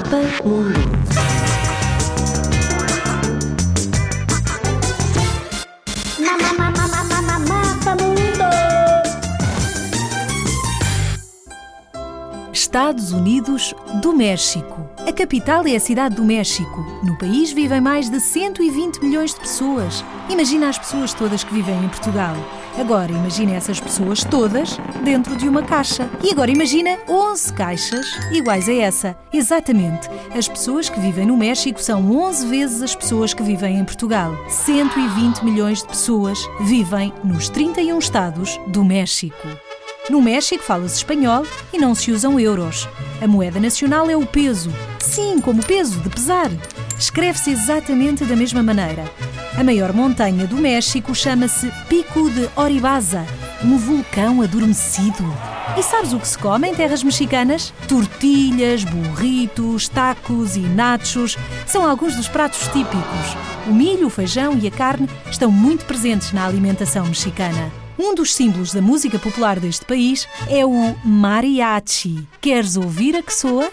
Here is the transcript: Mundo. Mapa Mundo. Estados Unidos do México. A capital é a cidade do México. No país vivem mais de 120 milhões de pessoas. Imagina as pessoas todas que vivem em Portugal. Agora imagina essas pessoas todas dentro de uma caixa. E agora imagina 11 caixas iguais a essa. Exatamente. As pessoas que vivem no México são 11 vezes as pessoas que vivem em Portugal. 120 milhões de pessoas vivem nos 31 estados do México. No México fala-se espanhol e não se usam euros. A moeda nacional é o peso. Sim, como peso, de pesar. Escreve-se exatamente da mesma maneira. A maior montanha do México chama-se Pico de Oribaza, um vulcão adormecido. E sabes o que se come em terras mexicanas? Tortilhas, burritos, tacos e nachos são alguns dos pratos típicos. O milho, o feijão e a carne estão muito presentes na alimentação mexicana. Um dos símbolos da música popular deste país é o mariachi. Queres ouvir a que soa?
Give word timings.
Mundo. 0.00 0.80
Mapa 7.46 7.94
Mundo. 8.02 8.44
Estados 12.52 13.12
Unidos 13.12 13.74
do 14.00 14.12
México. 14.14 14.88
A 15.06 15.12
capital 15.12 15.66
é 15.66 15.76
a 15.76 15.80
cidade 15.80 16.14
do 16.14 16.24
México. 16.24 16.80
No 17.04 17.18
país 17.18 17.52
vivem 17.52 17.80
mais 17.80 18.08
de 18.08 18.20
120 18.20 19.02
milhões 19.02 19.34
de 19.34 19.40
pessoas. 19.40 20.04
Imagina 20.30 20.68
as 20.70 20.78
pessoas 20.78 21.12
todas 21.12 21.44
que 21.44 21.52
vivem 21.52 21.84
em 21.84 21.88
Portugal. 21.88 22.34
Agora 22.78 23.10
imagina 23.10 23.52
essas 23.52 23.80
pessoas 23.80 24.24
todas 24.24 24.78
dentro 25.02 25.36
de 25.36 25.48
uma 25.48 25.62
caixa. 25.62 26.08
E 26.22 26.30
agora 26.30 26.50
imagina 26.50 26.98
11 27.08 27.52
caixas 27.52 28.06
iguais 28.32 28.68
a 28.68 28.74
essa. 28.74 29.16
Exatamente. 29.32 30.08
As 30.36 30.48
pessoas 30.48 30.88
que 30.88 31.00
vivem 31.00 31.26
no 31.26 31.36
México 31.36 31.82
são 31.82 32.10
11 32.10 32.46
vezes 32.46 32.82
as 32.82 32.94
pessoas 32.94 33.34
que 33.34 33.42
vivem 33.42 33.78
em 33.78 33.84
Portugal. 33.84 34.34
120 34.48 35.44
milhões 35.44 35.82
de 35.82 35.88
pessoas 35.88 36.38
vivem 36.60 37.12
nos 37.24 37.48
31 37.48 37.98
estados 37.98 38.58
do 38.68 38.84
México. 38.84 39.48
No 40.08 40.20
México 40.20 40.64
fala-se 40.64 40.96
espanhol 40.96 41.46
e 41.72 41.78
não 41.78 41.94
se 41.94 42.10
usam 42.10 42.40
euros. 42.40 42.88
A 43.20 43.26
moeda 43.26 43.60
nacional 43.60 44.10
é 44.10 44.16
o 44.16 44.26
peso. 44.26 44.72
Sim, 44.98 45.40
como 45.40 45.64
peso, 45.64 46.00
de 46.00 46.08
pesar. 46.08 46.50
Escreve-se 46.98 47.50
exatamente 47.50 48.24
da 48.24 48.34
mesma 48.34 48.62
maneira. 48.62 49.04
A 49.56 49.64
maior 49.64 49.92
montanha 49.92 50.46
do 50.46 50.56
México 50.56 51.14
chama-se 51.14 51.70
Pico 51.88 52.30
de 52.30 52.48
Oribaza, 52.56 53.26
um 53.62 53.76
vulcão 53.76 54.40
adormecido. 54.42 55.24
E 55.76 55.82
sabes 55.82 56.12
o 56.12 56.18
que 56.18 56.28
se 56.28 56.38
come 56.38 56.68
em 56.68 56.74
terras 56.74 57.02
mexicanas? 57.02 57.74
Tortilhas, 57.88 58.84
burritos, 58.84 59.88
tacos 59.88 60.56
e 60.56 60.60
nachos 60.60 61.36
são 61.66 61.84
alguns 61.84 62.14
dos 62.16 62.28
pratos 62.28 62.62
típicos. 62.68 63.36
O 63.66 63.74
milho, 63.74 64.06
o 64.06 64.10
feijão 64.10 64.56
e 64.56 64.66
a 64.68 64.70
carne 64.70 65.08
estão 65.30 65.50
muito 65.50 65.84
presentes 65.84 66.32
na 66.32 66.46
alimentação 66.46 67.04
mexicana. 67.06 67.70
Um 67.98 68.14
dos 68.14 68.34
símbolos 68.34 68.72
da 68.72 68.80
música 68.80 69.18
popular 69.18 69.60
deste 69.60 69.84
país 69.84 70.26
é 70.48 70.64
o 70.64 70.96
mariachi. 71.04 72.26
Queres 72.40 72.76
ouvir 72.76 73.14
a 73.16 73.22
que 73.22 73.34
soa? 73.34 73.70